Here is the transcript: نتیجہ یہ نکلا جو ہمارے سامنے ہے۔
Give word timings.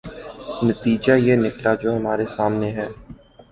نتیجہ 0.67 1.13
یہ 1.17 1.35
نکلا 1.43 1.73
جو 1.81 1.89
ہمارے 1.97 2.25
سامنے 2.35 2.69
ہے۔ 2.77 2.87